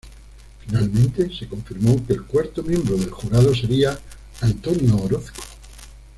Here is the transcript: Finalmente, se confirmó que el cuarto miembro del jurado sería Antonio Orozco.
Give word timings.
Finalmente, 0.65 1.29
se 1.37 1.47
confirmó 1.47 2.03
que 2.07 2.13
el 2.13 2.23
cuarto 2.25 2.63
miembro 2.63 2.97
del 2.97 3.11
jurado 3.11 3.53
sería 3.53 3.99
Antonio 4.41 4.97
Orozco. 4.97 5.43